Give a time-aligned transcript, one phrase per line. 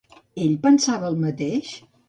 [0.45, 1.73] Ell pensava el mateix?